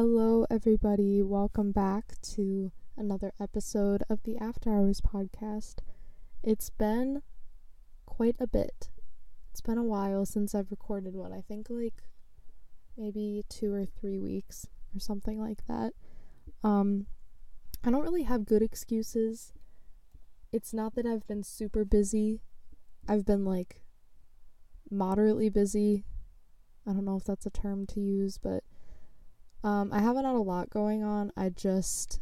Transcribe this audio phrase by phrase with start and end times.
[0.00, 1.24] Hello, everybody.
[1.24, 5.78] Welcome back to another episode of the After Hours podcast.
[6.40, 7.22] It's been
[8.06, 8.90] quite a bit.
[9.50, 11.32] It's been a while since I've recorded one.
[11.32, 12.04] I think like
[12.96, 15.94] maybe two or three weeks or something like that.
[16.62, 17.06] Um,
[17.82, 19.52] I don't really have good excuses.
[20.52, 22.40] It's not that I've been super busy.
[23.08, 23.82] I've been like
[24.92, 26.04] moderately busy.
[26.86, 28.62] I don't know if that's a term to use, but
[29.64, 31.32] um, I haven't had a lot going on.
[31.36, 32.20] I just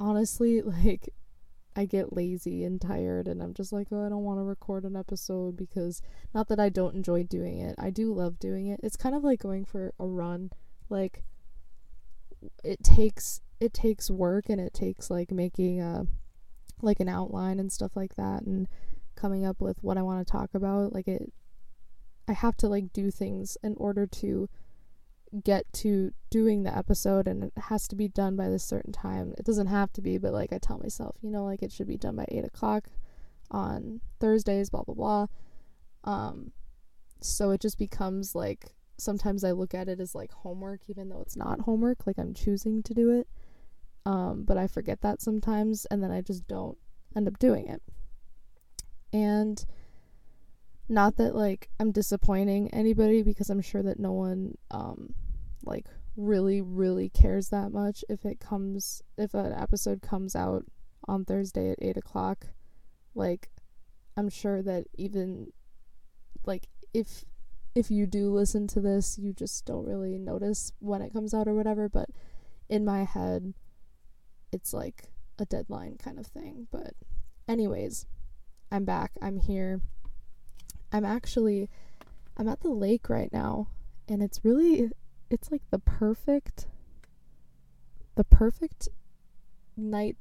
[0.00, 1.10] honestly like
[1.74, 4.84] I get lazy and tired and I'm just like, oh, I don't want to record
[4.84, 6.02] an episode because
[6.34, 7.76] not that I don't enjoy doing it.
[7.78, 8.80] I do love doing it.
[8.82, 10.50] It's kind of like going for a run.
[10.90, 11.24] Like
[12.62, 16.06] it takes it takes work and it takes like making a
[16.82, 18.66] like an outline and stuff like that and
[19.14, 20.92] coming up with what I want to talk about.
[20.92, 21.32] Like it
[22.28, 24.48] I have to like do things in order to
[25.40, 29.34] get to doing the episode and it has to be done by this certain time.
[29.38, 31.86] It doesn't have to be, but like I tell myself, you know, like it should
[31.86, 32.88] be done by eight o'clock
[33.50, 35.26] on Thursdays, blah blah blah.
[36.04, 36.52] Um
[37.20, 41.22] so it just becomes like sometimes I look at it as like homework even though
[41.22, 43.28] it's not homework, like I'm choosing to do it.
[44.04, 46.76] Um, but I forget that sometimes and then I just don't
[47.16, 47.82] end up doing it.
[49.12, 49.64] And
[50.88, 55.14] not that like I'm disappointing anybody because I'm sure that no one um
[55.64, 60.64] like really really cares that much if it comes if an episode comes out
[61.08, 62.48] on Thursday at eight o'clock.
[63.14, 63.50] Like
[64.16, 65.52] I'm sure that even
[66.44, 67.24] like if
[67.74, 71.48] if you do listen to this, you just don't really notice when it comes out
[71.48, 72.10] or whatever, but
[72.68, 73.54] in my head
[74.52, 75.04] it's like
[75.38, 76.66] a deadline kind of thing.
[76.70, 76.92] But
[77.48, 78.06] anyways,
[78.70, 79.12] I'm back.
[79.22, 79.80] I'm here.
[80.92, 81.68] I'm actually
[82.36, 83.68] I'm at the lake right now
[84.08, 84.90] and it's really
[85.30, 86.66] it's like the perfect
[88.14, 88.88] the perfect
[89.76, 90.16] night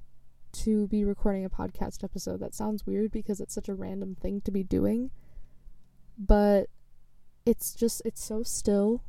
[0.51, 2.39] to be recording a podcast episode.
[2.39, 5.11] That sounds weird because it's such a random thing to be doing.
[6.17, 6.67] But
[7.45, 9.03] it's just it's so still.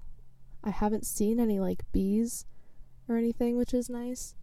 [0.64, 2.46] I haven't seen any like bees
[3.08, 4.34] or anything, which is nice.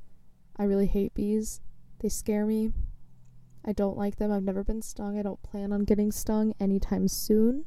[0.57, 1.61] I really hate bees.
[1.99, 2.71] They scare me.
[3.69, 4.31] I don't like them.
[4.31, 5.19] I've never been stung.
[5.19, 7.65] I don't plan on getting stung anytime soon.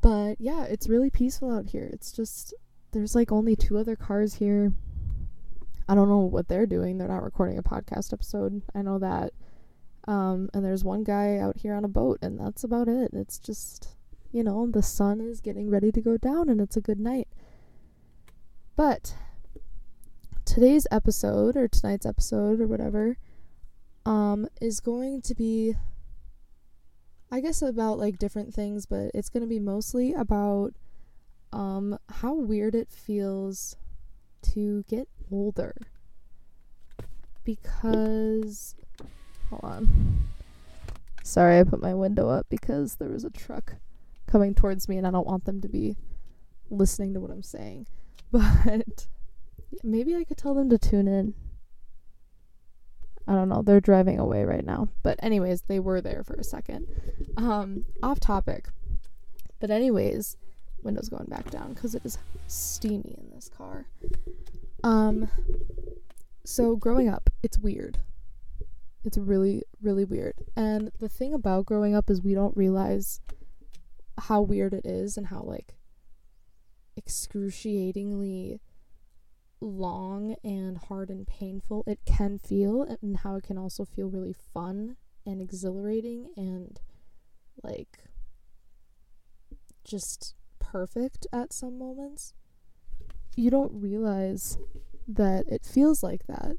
[0.00, 1.90] But yeah, it's really peaceful out here.
[1.92, 2.54] It's just
[2.92, 4.72] there's like only two other cars here.
[5.86, 6.96] I don't know what they're doing.
[6.96, 8.62] They're not recording a podcast episode.
[8.74, 9.34] I know that.
[10.08, 13.10] Um, and there's one guy out here on a boat, and that's about it.
[13.12, 13.94] It's just,
[14.32, 17.28] you know, the sun is getting ready to go down, and it's a good night.
[18.74, 19.16] But
[20.46, 23.18] today's episode, or tonight's episode, or whatever,
[24.06, 25.74] um, is going to be,
[27.30, 30.72] I guess, about like different things, but it's going to be mostly about
[31.52, 33.76] um, how weird it feels
[34.52, 35.74] to get older.
[37.44, 38.76] Because,
[39.50, 40.28] hold on.
[41.24, 43.74] Sorry, I put my window up because there was a truck
[44.28, 45.96] coming towards me and I don't want them to be
[46.70, 47.86] listening to what I'm saying.
[48.32, 49.06] But
[49.84, 51.34] maybe I could tell them to tune in
[53.28, 53.62] I don't know.
[53.62, 54.88] They're driving away right now.
[55.02, 56.86] But anyways, they were there for a second.
[57.36, 58.68] Um, off topic.
[59.58, 60.36] But anyways,
[60.82, 63.86] windows going back down because it is steamy in this car.
[64.84, 65.28] Um,
[66.44, 67.98] so growing up, it's weird.
[69.04, 70.34] It's really, really weird.
[70.54, 73.20] And the thing about growing up is we don't realize
[74.18, 75.74] how weird it is and how like
[76.96, 78.60] excruciatingly
[79.60, 84.34] long and hard and painful it can feel and how it can also feel really
[84.54, 86.80] fun and exhilarating and
[87.62, 88.04] like
[89.84, 92.34] just perfect at some moments
[93.34, 94.58] you don't realize
[95.08, 96.56] that it feels like that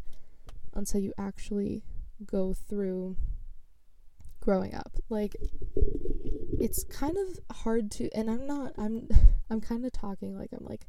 [0.74, 1.84] until you actually
[2.26, 3.16] go through
[4.40, 5.36] growing up like
[6.60, 9.08] it's kind of hard to and I'm not I'm
[9.50, 10.88] I'm kind of talking like I'm like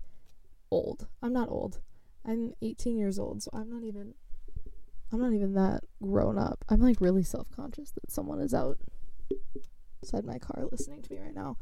[0.70, 1.06] old.
[1.22, 1.80] I'm not old.
[2.28, 4.14] I'm 18 years old, so I'm not even
[5.10, 6.62] I'm not even that grown up.
[6.68, 8.78] I'm like really self-conscious that someone is out
[10.02, 11.56] inside my car listening to me right now.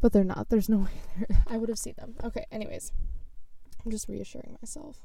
[0.00, 0.48] But they're not.
[0.48, 2.16] There's no way they're I would have seen them.
[2.24, 2.92] Okay, anyways.
[3.84, 4.98] I'm just reassuring myself.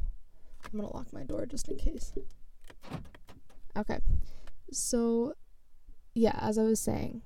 [0.65, 2.13] I'm going to lock my door just in case.
[3.75, 3.99] Okay.
[4.71, 5.33] So
[6.15, 7.21] yeah, as I was saying,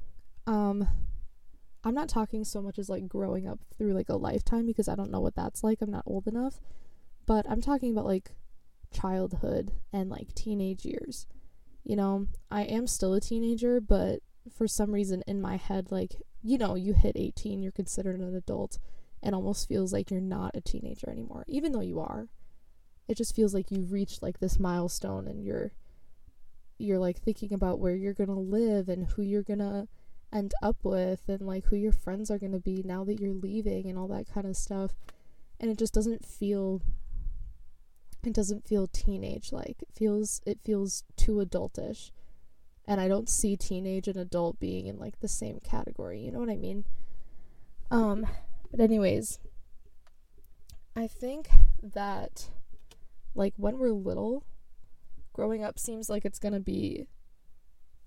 [0.47, 0.85] um
[1.83, 4.95] I'm not talking so much as like growing up through like a lifetime because I
[4.95, 5.81] don't know what that's like.
[5.81, 6.59] I'm not old enough
[7.25, 8.31] but I'm talking about like
[8.93, 11.27] childhood and like teenage years.
[11.83, 14.19] You know, I am still a teenager, but
[14.55, 18.35] for some reason in my head, like, you know, you hit 18, you're considered an
[18.35, 18.77] adult.
[19.23, 22.27] and almost feels like you're not a teenager anymore, even though you are.
[23.07, 25.73] It just feels like you've reached like this milestone and you're
[26.77, 29.87] you're like thinking about where you're going to live and who you're going to
[30.33, 33.33] end up with and like who your friends are going to be now that you're
[33.33, 34.95] leaving and all that kind of stuff.
[35.59, 36.81] And it just doesn't feel
[38.23, 39.77] it doesn't feel teenage like.
[39.81, 42.11] It feels it feels too adultish.
[42.87, 46.39] And I don't see teenage and adult being in like the same category, you know
[46.39, 46.85] what I mean?
[47.89, 48.27] Um
[48.69, 49.39] but anyways,
[50.95, 51.49] I think
[51.81, 52.49] that
[53.35, 54.43] like when we're little,
[55.33, 57.07] growing up seems like it's going to be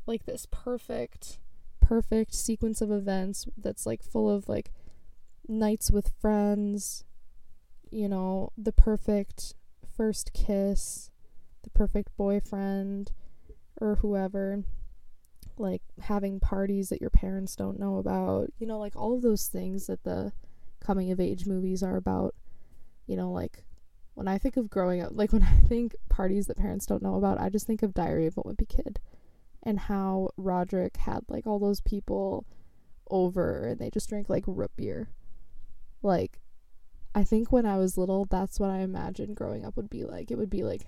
[0.07, 1.39] like this perfect
[1.81, 4.71] perfect sequence of events that's like full of like
[5.47, 7.05] nights with friends,
[7.91, 9.55] you know, the perfect
[9.97, 11.11] first kiss,
[11.63, 13.13] the perfect boyfriend
[13.81, 14.65] or whoever,
[15.57, 19.47] like having parties that your parents don't know about, you know, like all of those
[19.47, 20.33] things that the
[20.81, 22.35] coming of age movies are about,
[23.07, 23.65] you know, like
[24.15, 27.17] when I think of growing up, like when I think parties that parents don't know
[27.17, 29.01] about, I just think of Diary of a Wimpy Kid
[29.63, 32.45] and how Rodrick had like all those people
[33.11, 35.09] over and they just drank like root beer.
[36.03, 36.41] Like,
[37.15, 40.31] I think when I was little, that's what I imagined growing up would be like.
[40.31, 40.87] It would be like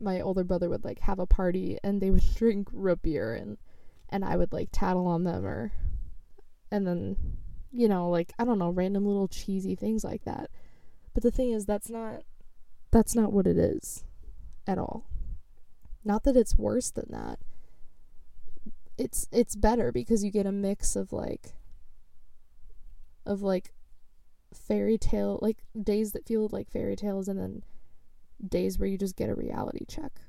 [0.00, 3.58] my older brother would like have a party and they would drink root beer and
[4.08, 5.72] and I would like tattle on them or
[6.70, 7.16] and then
[7.72, 10.50] you know like I don't know random little cheesy things like that.
[11.12, 12.22] But the thing is that's not
[12.90, 14.04] that's not what it is
[14.66, 15.06] at all.
[16.04, 17.38] Not that it's worse than that.
[18.96, 21.54] It's it's better because you get a mix of like
[23.26, 23.72] of like
[24.56, 27.62] fairy tale like days that feel like fairy tales and then
[28.46, 30.20] days where you just get a reality check.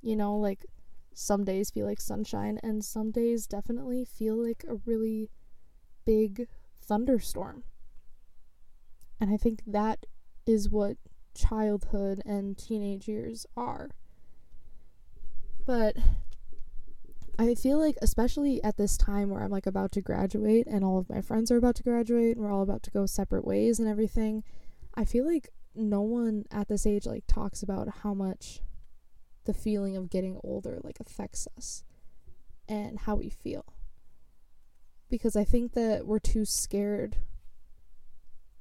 [0.00, 0.66] You know, like
[1.14, 5.30] some days feel like sunshine and some days definitely feel like a really
[6.04, 6.48] big
[6.80, 7.64] thunderstorm.
[9.20, 10.06] And I think that
[10.46, 10.96] is what
[11.34, 13.90] childhood and teenage years are.
[15.64, 15.96] But
[17.42, 20.98] I feel like, especially at this time where I'm like about to graduate and all
[20.98, 23.80] of my friends are about to graduate and we're all about to go separate ways
[23.80, 24.44] and everything,
[24.94, 28.60] I feel like no one at this age like talks about how much
[29.44, 31.82] the feeling of getting older like affects us
[32.68, 33.64] and how we feel.
[35.10, 37.16] Because I think that we're too scared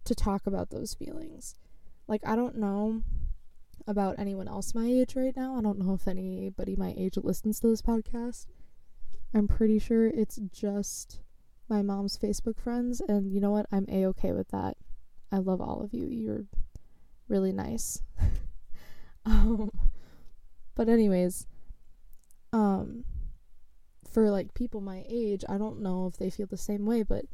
[0.06, 1.56] to talk about those feelings.
[2.07, 3.04] Like, I don't know
[3.88, 5.56] about anyone else my age right now.
[5.56, 8.48] I don't know if anybody my age listens to this podcast.
[9.33, 11.19] I'm pretty sure it's just
[11.69, 13.66] my mom's Facebook friends, and you know what?
[13.72, 14.75] I'm a okay with that.
[15.31, 16.07] I love all of you.
[16.07, 16.45] You're
[17.30, 18.01] really nice.
[19.25, 19.72] um,
[20.75, 21.48] but anyways,
[22.51, 23.06] um,
[24.12, 27.25] for like people my age, I don't know if they feel the same way, but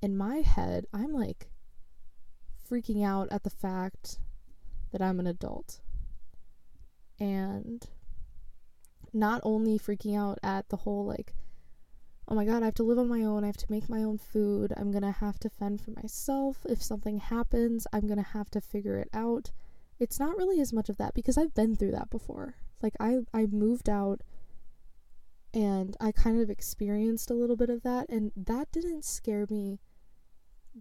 [0.00, 1.48] in my head, I'm like
[2.70, 4.18] freaking out at the fact
[4.92, 5.80] that I'm an adult.
[7.20, 7.86] And
[9.14, 11.34] not only freaking out at the whole like,
[12.28, 14.02] oh my god, I have to live on my own, I have to make my
[14.02, 16.66] own food, I'm gonna have to fend for myself.
[16.68, 19.52] If something happens, I'm gonna have to figure it out.
[20.00, 22.56] It's not really as much of that because I've been through that before.
[22.82, 24.20] Like I I moved out
[25.52, 29.78] and I kind of experienced a little bit of that and that didn't scare me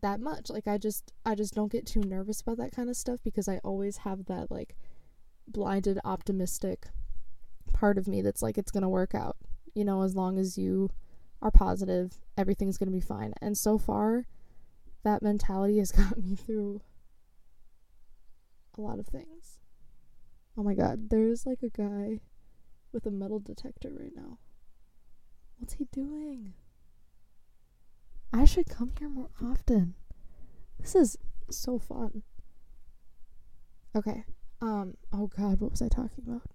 [0.01, 0.49] that much.
[0.49, 3.47] Like I just I just don't get too nervous about that kind of stuff because
[3.47, 4.75] I always have that like
[5.47, 6.87] blinded optimistic
[7.73, 9.37] part of me that's like it's going to work out.
[9.73, 10.89] You know, as long as you
[11.41, 13.33] are positive, everything's going to be fine.
[13.41, 14.27] And so far
[15.03, 16.81] that mentality has gotten me through
[18.77, 19.59] a lot of things.
[20.57, 22.19] Oh my god, there's like a guy
[22.91, 24.37] with a metal detector right now.
[25.57, 26.53] What's he doing?
[28.31, 29.95] I should come here more often.
[30.79, 31.17] This is
[31.49, 32.23] so fun.
[33.95, 34.25] Okay.
[34.61, 36.52] Um, oh god, what was I talking about?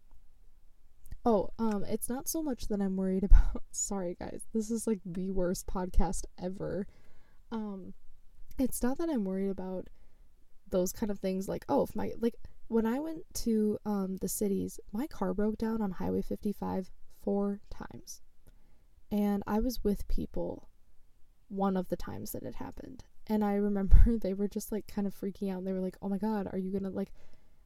[1.31, 3.63] Oh, um, it's not so much that I'm worried about.
[3.71, 4.47] Sorry, guys.
[4.55, 6.87] This is like the worst podcast ever.
[7.53, 7.93] Um,
[8.59, 9.89] it's not that I'm worried about
[10.71, 12.37] those kind of things like, oh, if my like
[12.69, 16.91] when I went to um the cities, my car broke down on Highway 55
[17.23, 18.23] four times.
[19.13, 20.71] And I was with people
[21.49, 23.05] one of the times that it happened.
[23.27, 25.59] And I remember they were just like kind of freaking out.
[25.59, 27.13] And they were like, "Oh my god, are you to like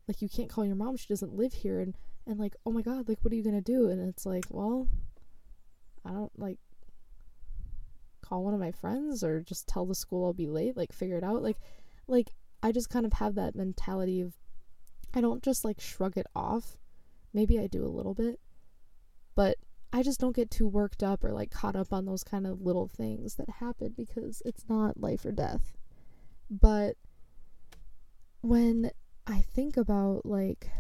[0.09, 1.95] like you can't call your mom, she doesn't live here." And
[2.27, 4.89] and like, "Oh my god, like what are you to do?" And it's like, "Well,
[6.05, 6.59] I don't like
[8.21, 11.17] call one of my friends or just tell the school I'll be late, like figure
[11.19, 11.59] it out." Like
[12.07, 12.31] like
[12.63, 14.35] I just kind of have that mentality of
[15.15, 16.79] I don't just like shrug it off.
[17.35, 18.41] Maybe I do a little bit,
[19.35, 19.57] but
[19.93, 22.63] I just don't get too worked up or like caught up on those kind of
[22.63, 25.77] little things that happen because it's not life or death.
[26.51, 26.97] But
[28.41, 28.91] when
[29.27, 30.71] I think about like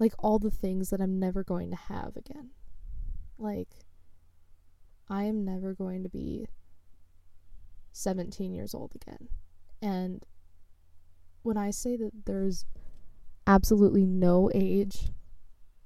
[0.00, 2.50] like all the things that I'm never going to have again.
[3.38, 3.68] Like
[5.08, 6.46] I am never going to be
[7.92, 9.28] 17 years old again.
[9.82, 10.24] And
[11.42, 12.64] when I say that there's
[13.46, 15.10] absolutely no age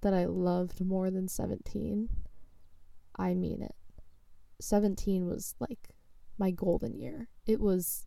[0.03, 2.09] that I loved more than 17,
[3.17, 3.75] I mean it.
[4.61, 5.91] 17 was like
[6.39, 7.29] my golden year.
[7.47, 8.07] It was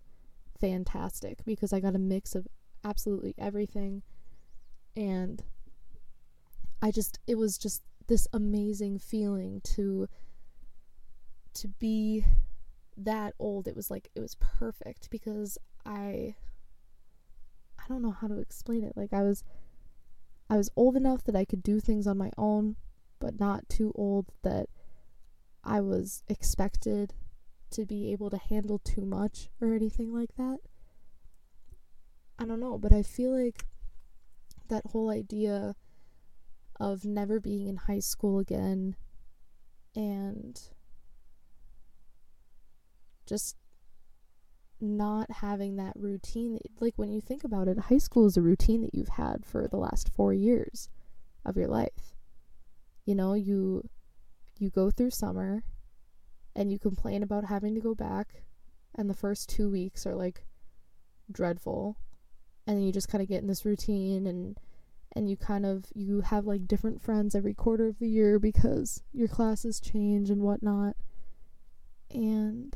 [0.60, 2.48] fantastic because I got a mix of
[2.84, 4.04] absolutely everything
[4.96, 5.44] and
[6.82, 10.08] I just it was just this amazing feeling to
[11.56, 12.26] to be
[12.96, 13.68] that old.
[13.68, 16.36] It was like it was perfect because I
[17.80, 18.94] I don't know how to explain it.
[18.96, 19.44] Like I was
[20.50, 22.76] I was old enough that I could do things on my own,
[23.20, 24.70] but not too old that
[25.64, 27.14] I was expected
[27.72, 30.60] to be able to handle too much or anything like that.
[32.40, 33.66] I don't know, but I feel like
[34.70, 35.76] that whole idea
[36.80, 38.96] of never being in high school again.
[39.96, 40.60] And
[43.26, 43.58] just
[44.80, 48.82] not having that routine like when you think about it high school is a routine
[48.82, 50.88] that you've had for the last 4 years
[51.44, 52.16] of your life.
[53.06, 53.90] You know you
[54.60, 55.64] you go through summer
[56.56, 58.44] and you complain about having to go back
[58.96, 60.46] and the first 2 weeks are like
[61.32, 61.98] dreadful.
[62.66, 64.60] And then you just kind of get in this routine and
[65.18, 69.02] and you kind of you have like different friends every quarter of the year because
[69.12, 70.96] your classes change and whatnot.
[72.12, 72.76] And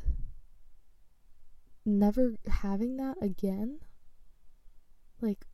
[1.86, 3.80] never having that again
[5.22, 5.46] like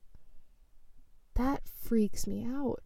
[1.35, 2.81] that freaks me out.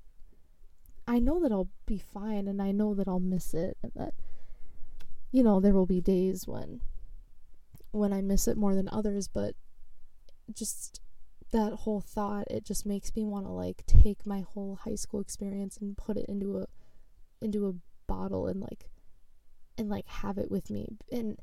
[1.08, 4.14] I know that i'll be fine and i know that i'll miss it and that
[5.32, 6.82] you know there will be days when
[7.92, 9.56] when i miss it more than others but
[10.54, 11.02] just
[11.52, 15.20] that whole thought it just makes me want to like take my whole high school
[15.20, 16.66] experience and put it into a
[17.42, 17.74] into a
[18.08, 18.90] bottle and like
[19.78, 21.38] and like have it with me and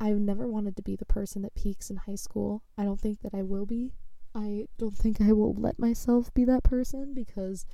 [0.00, 2.62] I've never wanted to be the person that peaks in high school.
[2.76, 3.92] I don't think that I will be.
[4.34, 7.64] I don't think I will let myself be that person because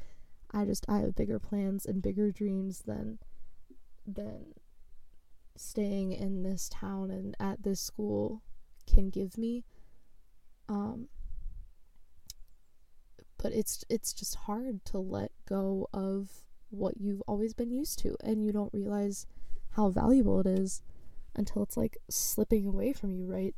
[0.52, 3.18] I just I have bigger plans and bigger dreams than
[4.06, 4.54] than
[5.56, 8.42] staying in this town and at this school
[8.86, 9.64] can give me.
[10.68, 11.08] Um
[13.42, 16.28] but it's it's just hard to let go of
[16.70, 19.26] what you've always been used to and you don't realize
[19.72, 20.82] how valuable it is
[21.34, 23.54] until it's like slipping away from you right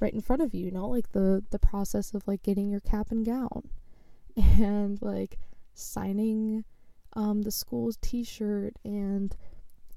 [0.00, 2.80] right in front of you you know like the the process of like getting your
[2.80, 3.68] cap and gown
[4.36, 5.38] and like
[5.74, 6.64] signing
[7.14, 9.36] um the school's t-shirt and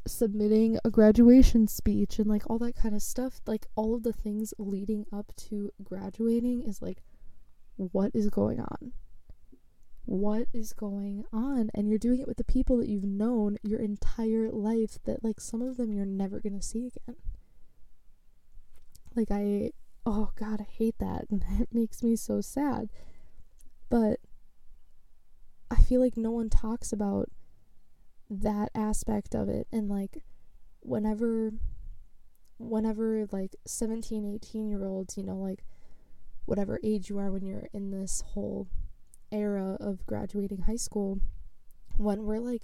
[0.07, 3.41] submitting a graduation speech and like all that kind of stuff.
[3.45, 7.03] Like all of the things leading up to graduating is like
[7.77, 8.93] what is going on
[10.10, 13.80] what is going on and you're doing it with the people that you've known your
[13.80, 17.16] entire life that like some of them you're never going to see again.
[19.16, 19.70] Like i
[20.08, 22.89] oh god i hate that and it makes me so sad.
[23.88, 24.20] But
[25.70, 27.30] i feel like no one talks about
[28.32, 30.24] that aspect of it and like
[30.80, 31.51] whenever
[32.58, 35.63] whenever like 17 18 year olds you know like
[36.46, 38.68] whatever age you are when you're in this whole
[39.31, 41.19] era of graduating high school
[41.98, 42.63] when we're like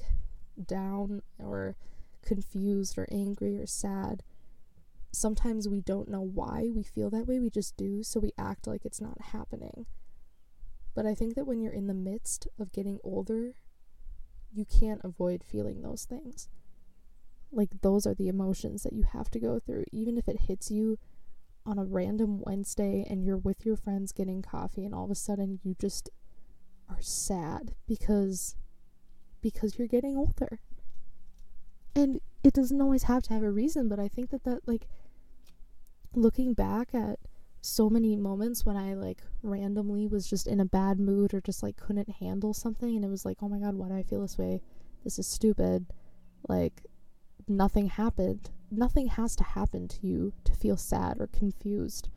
[0.66, 1.76] down or
[2.24, 4.24] confused or angry or sad
[5.12, 8.68] sometimes we don't know why we feel that way we just do so we act
[8.68, 9.86] like it's not happening.
[10.94, 13.56] But i think that when you're in the midst of getting older
[14.56, 16.48] you can't avoid feeling those things.
[17.52, 19.84] Like those are the emotions that you have to go through.
[19.92, 20.98] Even if it hits you
[21.66, 25.16] on a random Wednesday and you're with your friends getting coffee and all of a
[25.16, 26.10] sudden you just
[26.90, 28.56] are sad because
[29.42, 30.60] because you're getting older.
[31.96, 34.88] And it doesn't always have to have a reason, but I think that that like
[36.14, 37.20] looking back at
[37.62, 41.64] so many moments when I like randomly was just in a bad mood or just
[41.64, 44.22] like couldn't handle something and it was like, "Oh my god, why do I feel
[44.22, 44.62] this way?
[45.04, 45.88] This is stupid."
[46.48, 46.84] Like
[47.48, 48.52] nothing happened.
[48.72, 52.10] Nothing has to happen to you to feel sad or confused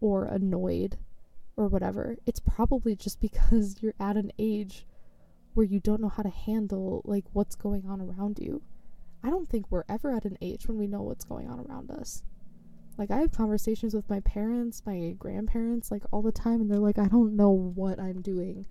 [0.00, 0.98] or annoyed
[1.56, 4.86] or whatever, it's probably just because you're at an age
[5.54, 8.62] where you don't know how to handle like what's going on around you.
[9.22, 11.90] I don't think we're ever at an age when we know what's going on around
[11.90, 12.22] us.
[12.98, 16.78] Like I have conversations with my parents, my grandparents like all the time and they're
[16.78, 18.66] like I don't know what I'm doing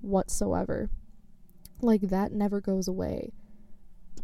[0.00, 0.90] whatsoever.
[1.80, 3.32] Like that never goes away.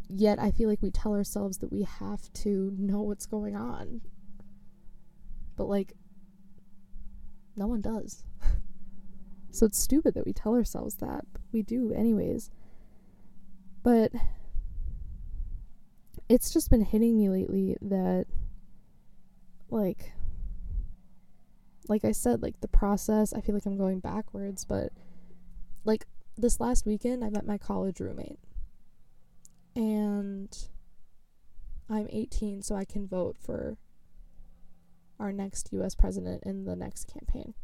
[0.09, 4.03] Yet I feel like we tell ourselves that we have to know what's going on
[5.57, 5.93] But like
[7.57, 8.25] no one does.
[9.51, 12.51] so it's stupid that we tell ourselves that, but we do anyways.
[13.83, 14.13] But
[16.29, 18.27] it's just been hitting me lately that
[19.71, 20.13] like
[21.87, 24.91] like I said, like the process, I feel like I'm going backwards, but
[25.85, 26.07] like
[26.37, 28.39] this last weekend I met my college roommate.
[29.77, 30.57] And
[31.91, 33.77] I'm 18 so I can vote for
[35.19, 37.55] our next US president in the next campaign.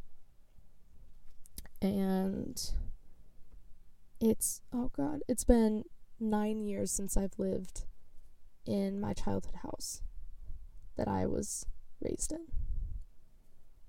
[1.83, 2.61] And
[4.21, 5.85] it's oh god, it's been
[6.19, 7.85] 9 years since I've lived
[8.67, 10.03] in my childhood house
[10.97, 11.67] that I was
[12.01, 12.47] raised in.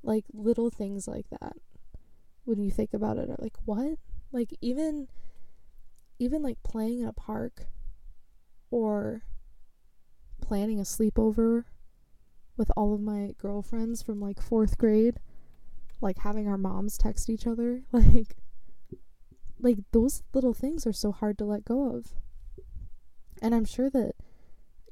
[0.04, 1.58] Like little things like that.
[2.46, 3.98] When you think about it are like what?
[4.32, 5.08] Like even
[6.20, 7.66] even like playing in a park
[8.70, 9.24] or
[10.40, 11.66] planning a sleepover
[12.62, 15.20] with all of my girlfriends from like 4th grade
[16.00, 18.38] like having our moms text each other like
[19.60, 22.14] like those little things are so hard to let go of
[23.42, 24.14] and i'm sure that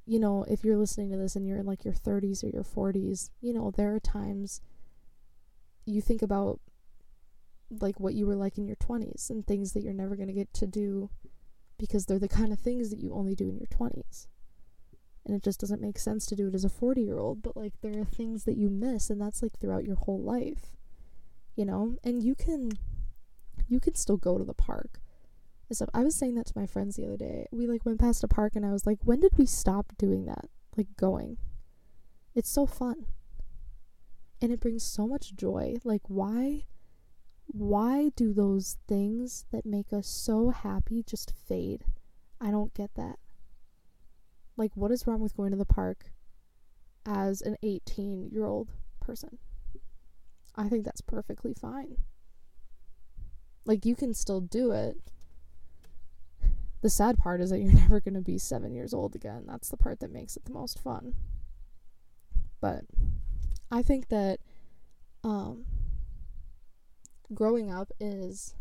[0.10, 2.64] you know, if you're listening to this and you're in like your 30s or your
[2.64, 4.60] 40s, you know, there are times
[5.86, 6.60] you think about
[7.70, 10.34] like what you were like in your 20s and things that you're never going to
[10.34, 11.12] get to do
[11.78, 14.26] because they're the kind of things that you only do in your 20s.
[15.30, 17.56] And it just doesn't make sense to do it as a 40 year old, but
[17.56, 20.76] like there are things that you miss and that's like throughout your whole life.
[21.56, 22.72] You know, and you can
[23.68, 25.00] you can still go to the park
[25.70, 25.88] and.
[25.94, 27.46] I was saying that to my friends the other day.
[27.52, 30.26] We like went past a park and I was like, when did we stop doing
[30.26, 30.46] that?
[30.76, 31.38] Like going.
[32.34, 33.06] It's so fun.
[34.42, 35.76] And it brings so much joy.
[35.84, 36.66] Like why
[37.46, 41.86] why do those things that make us so happy just fade?
[42.42, 43.20] I don't get that.
[44.60, 46.12] Like what is wrong with going to the park
[47.06, 49.40] as an 18-year-old person?
[50.56, 51.96] I think that's perfectly fine.
[53.66, 54.98] Like you can still do it
[56.82, 59.46] the sad part is that you're never going to be seven years old again.
[59.48, 61.16] That's the part that makes it the most fun.
[62.62, 62.86] But
[63.72, 64.40] I think that
[65.24, 65.66] um,
[67.34, 68.56] growing up is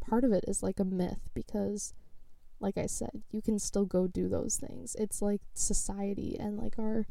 [0.00, 1.94] part of it is like a myth because,
[2.60, 4.96] like I said, you can still go do those things.
[4.98, 7.06] It's like society and like our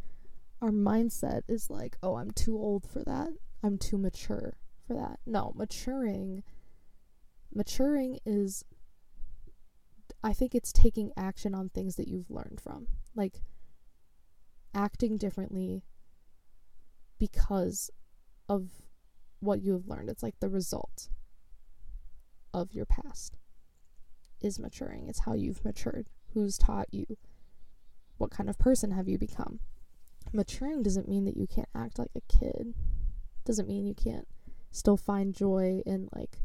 [0.62, 3.30] our mindset is like, oh, I'm too old for that.
[3.64, 4.58] I'm too mature
[4.88, 5.20] for that.
[5.26, 6.44] No, maturing
[7.54, 8.64] maturing is
[10.24, 12.88] I think it's taking action on things that you've learned from.
[13.16, 13.42] Like
[14.74, 15.84] acting differently
[17.20, 17.90] because
[18.50, 18.70] of
[19.40, 20.10] what you have learned.
[20.10, 21.10] It's like the result
[22.54, 23.38] of your past
[24.42, 25.08] is maturing.
[25.08, 26.08] It's how you've matured.
[26.34, 27.18] Who's taught you?
[28.18, 29.60] What kind of person have you become?
[30.34, 32.74] Maturing doesn't mean that you can't act like a kid.
[33.46, 34.28] Doesn't mean you can't
[34.72, 36.40] still find joy in like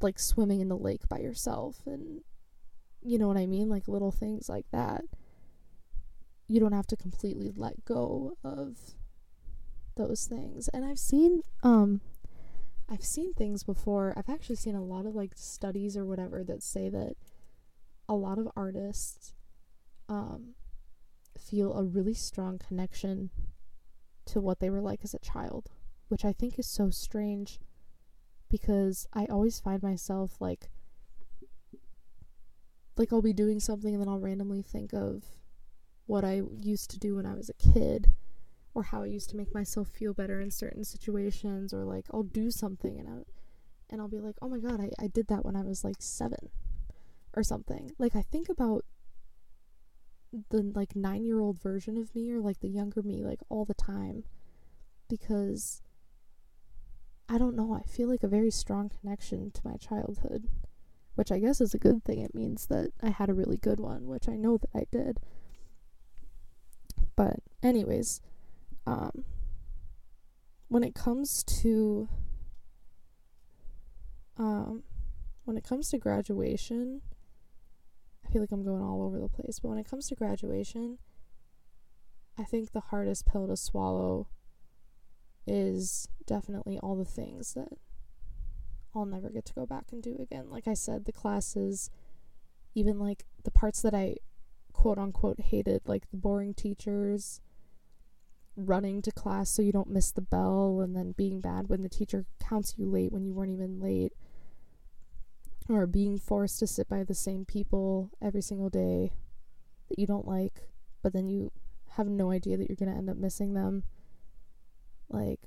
[0.00, 2.20] like swimming in the lake by yourself and
[3.00, 3.68] you know what I mean?
[3.68, 5.04] Like little things like that.
[6.48, 8.76] You don't have to completely let go of
[9.96, 10.68] those things.
[10.68, 12.00] And I've seen um
[12.88, 14.12] I've seen things before.
[14.16, 17.14] I've actually seen a lot of like studies or whatever that say that
[18.08, 19.32] a lot of artists
[20.08, 20.54] um
[21.38, 23.30] feel a really strong connection
[24.26, 25.70] to what they were like as a child,
[26.08, 27.58] which I think is so strange
[28.48, 30.70] because I always find myself like
[32.96, 35.24] like I'll be doing something and then I'll randomly think of
[36.06, 38.12] what I used to do when I was a kid
[38.74, 42.24] or how I used to make myself feel better in certain situations or like I'll
[42.24, 43.12] do something and I
[43.90, 45.96] and I'll be like, "Oh my god, I I did that when I was like
[46.00, 46.50] 7."
[47.36, 47.92] or something.
[47.98, 48.84] Like I think about
[50.50, 54.24] the like 9-year-old version of me or like the younger me like all the time
[55.08, 55.82] because
[57.28, 60.48] I don't know, I feel like a very strong connection to my childhood,
[61.14, 62.20] which I guess is a good thing.
[62.20, 65.18] It means that I had a really good one, which I know that I did.
[67.16, 68.20] But anyways,
[68.86, 69.24] um
[70.68, 72.08] when it comes to
[74.36, 74.82] um
[75.44, 77.02] when it comes to graduation,
[78.26, 80.98] I feel like I'm going all over the place, but when it comes to graduation,
[82.38, 84.28] I think the hardest pill to swallow
[85.46, 87.68] is definitely all the things that
[88.94, 90.48] I'll never get to go back and do again.
[90.48, 91.90] Like I said, the classes,
[92.74, 94.16] even like the parts that I
[94.72, 97.40] quote unquote hated, like the boring teachers,
[98.56, 101.88] running to class so you don't miss the bell, and then being bad when the
[101.88, 104.12] teacher counts you late when you weren't even late,
[105.68, 109.12] or being forced to sit by the same people every single day
[109.88, 110.68] that you don't like,
[111.02, 111.50] but then you
[111.90, 113.84] have no idea that you're going to end up missing them
[115.08, 115.40] Like,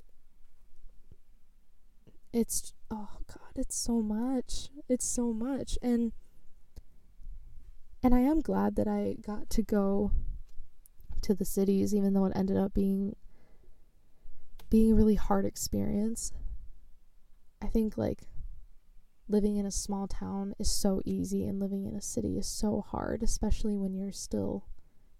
[2.32, 4.68] it's, oh God, it's so much.
[4.88, 5.78] It's so much.
[5.82, 6.12] And,
[8.02, 10.12] and I am glad that I got to go
[11.22, 13.14] to the cities, even though it ended up being
[14.70, 16.32] being a really hard experience.
[17.62, 18.28] I think like
[19.28, 22.84] living in a small town is so easy and living in a city is so
[22.86, 24.66] hard, especially when you're still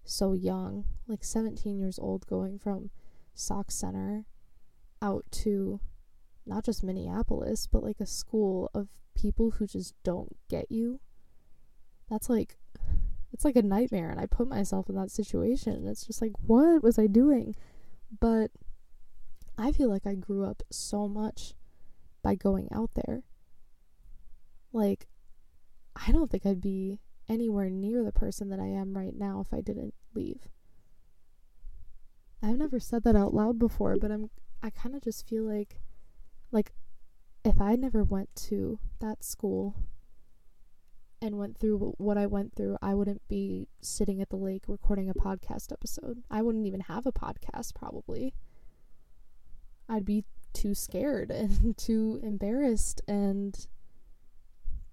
[0.03, 2.89] so young, like 17 years old going from
[3.33, 4.25] Sauk Centre
[5.01, 5.79] out to
[6.45, 10.99] not just Minneapolis, but like a school of people who just don't get you.
[12.09, 12.57] That's like
[13.31, 15.87] it's like a nightmare and I put myself in that situation.
[15.87, 17.55] It's just like what was I doing?
[18.19, 18.51] But
[19.57, 21.53] I feel like I grew up so much
[22.23, 23.23] by going out there.
[24.71, 25.07] Like,
[25.95, 29.53] I don't think I'd be anywhere near the person that I am right now if
[29.53, 30.47] I didn't leave.
[32.41, 34.29] I've never said that out loud before, but I'm
[34.61, 35.81] I kind of just feel like
[36.51, 36.71] like
[37.43, 39.75] if I never went to that school
[41.21, 45.09] and went through what I went through, I wouldn't be sitting at the lake recording
[45.09, 46.23] a podcast episode.
[46.29, 48.33] I wouldn't even have a podcast probably.
[49.87, 53.67] I'd be too scared and too embarrassed and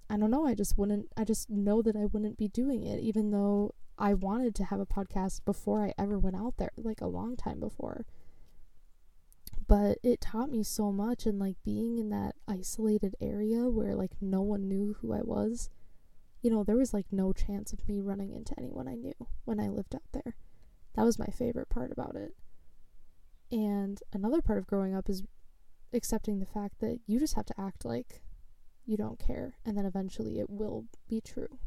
[0.09, 3.01] I don't know, I just wouldn't I just know that I wouldn't be doing it
[3.01, 7.01] even though I wanted to have a podcast before I ever went out there, like
[7.01, 8.05] a long time before.
[9.69, 14.13] But it taught me so much and like being in that isolated area where like
[14.21, 15.71] no one knew who I was.
[16.43, 19.59] You know, there was like no chance of me running into anyone I knew when
[19.59, 20.37] I lived out there.
[20.95, 22.35] That was my favorite part about it.
[23.51, 25.23] And another part of growing up is
[25.93, 28.23] accepting the fact that you just have to act like
[28.85, 31.59] you don't care, and then eventually it will be true.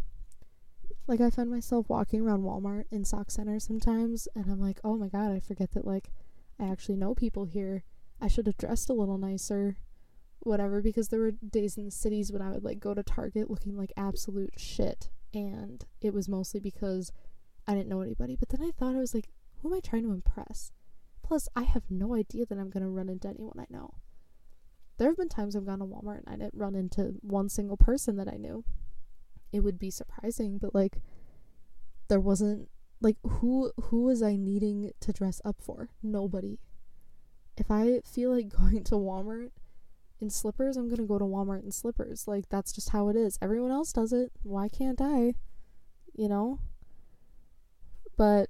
[1.08, 4.96] Like, I find myself walking around Walmart in Sauk Centre sometimes, and I'm like, oh
[4.96, 6.12] my god, I forget that, like,
[6.60, 7.84] I actually know people here.
[8.22, 9.78] I should have dressed a little nicer,
[10.42, 13.50] whatever, because there were days in the cities when I would, like, go to Target
[13.50, 17.12] looking like absolute shit, and it was mostly because
[17.68, 18.36] I didn't know anybody.
[18.36, 19.30] But then I thought, I was like,
[19.62, 20.72] who am I trying to impress?
[21.22, 23.94] Plus, I have no idea that I'm going to run into anyone I know.
[24.98, 27.78] There have been times I've gone to Walmart and I didn't run into one single
[27.78, 28.66] person that I knew.
[29.54, 31.02] It would be surprising, but like
[32.08, 32.68] there wasn't
[33.00, 35.90] like who who was I needing to dress up for?
[36.04, 36.60] Nobody.
[37.56, 39.52] If I feel like going to Walmart
[40.22, 42.28] in slippers, I'm to go to Walmart in slippers.
[42.28, 43.38] Like that's just how it is.
[43.42, 44.32] Everyone else does it.
[44.44, 45.36] Why can't I?
[46.16, 46.60] You know?
[48.18, 48.50] But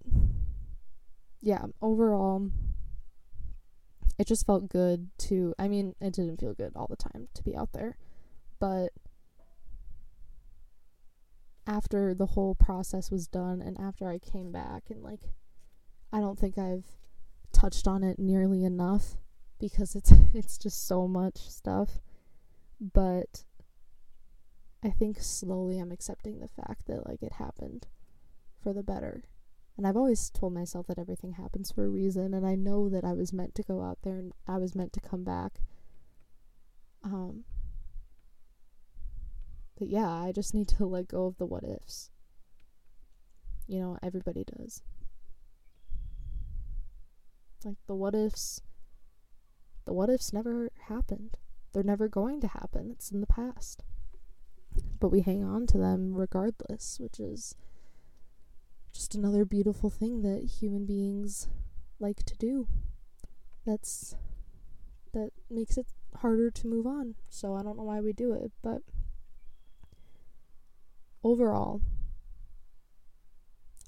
[1.41, 2.49] yeah, overall
[4.17, 7.43] it just felt good to I mean, it didn't feel good all the time to
[7.43, 7.97] be out there,
[8.60, 8.89] but
[11.65, 15.21] after the whole process was done and after I came back and like
[16.12, 16.86] I don't think I've
[17.53, 19.17] touched on it nearly enough
[19.60, 22.00] because it's it's just so much stuff.
[22.80, 23.43] But
[24.84, 27.88] I think slowly I'm accepting the fact that like it happened
[28.63, 29.24] for the better
[29.80, 33.06] and I've always told myself that everything happens for a reason, and I know that
[33.06, 35.62] I was meant to go out there and I was meant to come back.
[37.02, 37.45] Um,
[39.78, 42.10] but yeah, I just need to let go of the what ifs.
[43.67, 44.84] You know, everybody does.
[47.63, 48.60] Like the what ifs,
[49.85, 51.37] the what ifs never happened.
[51.73, 52.89] They're never going to happen.
[52.91, 53.83] It's in the past.
[54.99, 57.55] But we hang on to them regardless, which is
[58.93, 61.47] just another beautiful thing that human beings
[61.99, 62.67] like to do.
[63.65, 64.15] That's
[65.13, 65.87] that makes it
[66.17, 67.15] harder to move on.
[67.29, 68.81] So I don't know why we do it, but
[71.23, 71.81] overall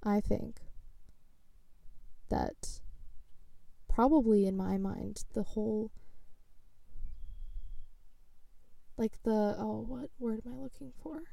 [0.03, 0.61] I think
[2.29, 2.79] that
[3.93, 5.91] probably in my mind the whole
[8.97, 11.23] like the oh what word am I looking for?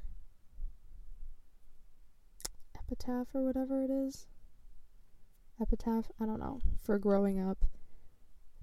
[2.88, 4.26] epitaph or whatever it is.
[5.60, 7.64] Epitaph, I don't know, for growing up.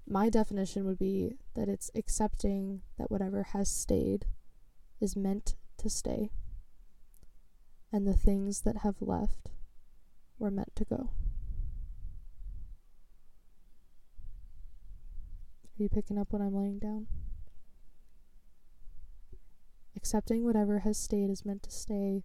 [0.08, 4.26] My definition would be that it's accepting that whatever has stayed
[5.00, 6.30] is meant to stay,
[7.92, 9.50] and the things that have left
[10.38, 11.10] were meant to go.
[15.78, 17.06] Are you picking up what I'm laying down?
[19.94, 22.22] Accepting whatever has stayed is meant to stay,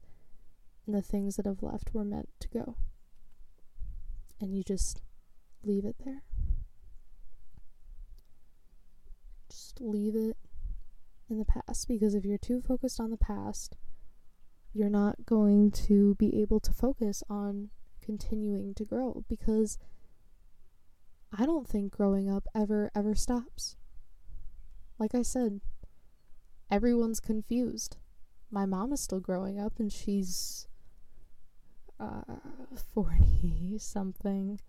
[0.85, 2.75] and the things that have left were meant to go.
[4.39, 5.01] And you just
[5.63, 6.23] leave it there.
[9.49, 10.37] Just leave it
[11.29, 13.75] in the past because if you're too focused on the past,
[14.73, 17.69] you're not going to be able to focus on
[18.01, 19.77] continuing to grow because
[21.37, 23.77] I don't think growing up ever, ever stops.
[24.99, 25.61] Like I said,
[26.69, 27.97] everyone's confused.
[28.49, 30.67] My mom is still growing up and she's
[31.99, 32.21] uh
[32.93, 34.59] 40 something.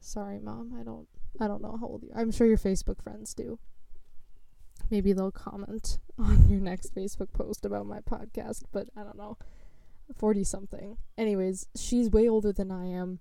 [0.00, 0.76] Sorry, mom.
[0.78, 1.08] I don't
[1.40, 2.20] I don't know how old you are.
[2.20, 3.58] I'm sure your Facebook friends do.
[4.88, 9.36] Maybe they'll comment on your next Facebook post about my podcast, but I don't know.
[10.16, 10.96] 40 something.
[11.18, 13.18] Anyways, she's way older than I am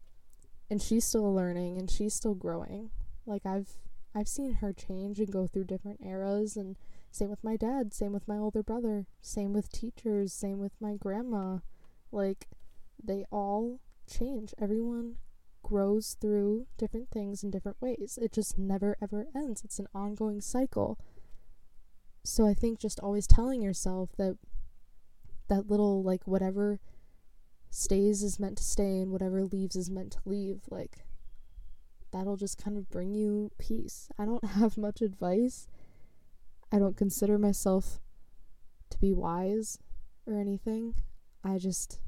[0.69, 2.89] and she's still learning and she's still growing.
[3.25, 3.77] Like I've
[4.13, 6.77] I've seen her change and go through different eras and
[7.11, 10.95] same with my dad, same with my older brother, same with teachers, same with my
[10.95, 11.59] grandma.
[12.11, 12.47] Like
[13.03, 14.53] they all change.
[14.59, 15.15] Everyone
[15.63, 18.19] grows through different things in different ways.
[18.21, 19.63] It just never ever ends.
[19.63, 20.99] It's an ongoing cycle.
[22.23, 24.37] So I think just always telling yourself that
[25.47, 26.79] that little like whatever
[27.75, 31.05] stays is meant to stay and whatever leaves is meant to leave like
[32.11, 34.07] that'll just kind of bring you peace.
[34.17, 35.67] I don't have much advice.
[36.71, 37.99] I don't consider myself
[38.89, 39.79] to be wise
[40.25, 40.95] or anything.
[41.43, 41.99] I just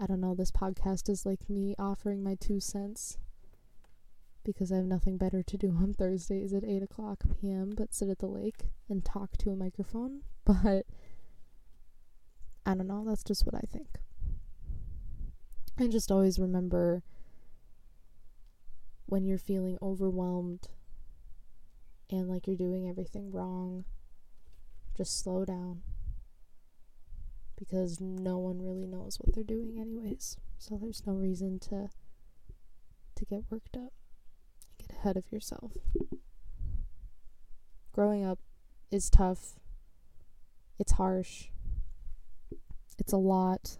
[0.00, 3.18] I don't know, this podcast is like me offering my two cents
[4.42, 7.74] because I have nothing better to do on Thursdays at 8 o'clock p.m.
[7.76, 10.22] but sit at the lake and talk to a microphone.
[10.44, 10.86] But
[12.66, 14.00] I don't know, that's just what I think.
[15.80, 17.02] And just always remember
[19.06, 20.68] when you're feeling overwhelmed
[22.10, 23.86] and like you're doing everything wrong,
[24.94, 25.80] just slow down.
[27.58, 30.36] Because no one really knows what they're doing anyways.
[30.58, 31.88] So there's no reason to
[33.14, 33.94] to get worked up
[34.78, 35.72] get ahead of yourself.
[37.92, 38.38] Growing up
[38.90, 39.58] is tough.
[40.78, 41.46] It's harsh.
[42.98, 43.78] It's a lot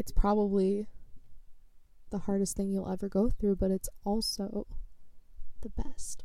[0.00, 0.86] it's probably
[2.08, 4.66] the hardest thing you'll ever go through, but it's also
[5.60, 6.24] the best.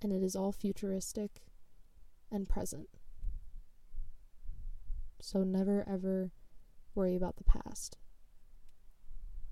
[0.00, 1.42] And it is all futuristic
[2.30, 2.86] and present.
[5.20, 6.30] So never ever
[6.94, 7.98] worry about the past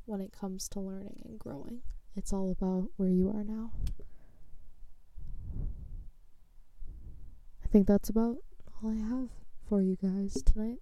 [0.04, 1.80] when it comes to learning and growing.
[2.14, 3.72] It's all about where you are now.
[7.64, 8.36] I think that's about
[8.80, 9.30] all I have
[9.68, 10.78] for you guys tonight.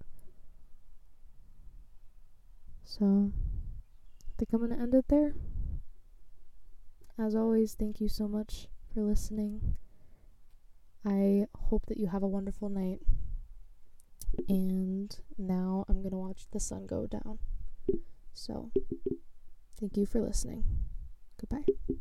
[2.85, 3.33] So,
[4.23, 5.35] I think I'm going to end it there.
[7.19, 9.77] As always, thank you so much for listening.
[11.05, 13.01] I hope that you have a wonderful night.
[14.49, 17.39] And now I'm going to watch the sun go down.
[18.33, 18.71] So,
[19.79, 20.65] thank you for listening.
[21.39, 21.97] Goodbye.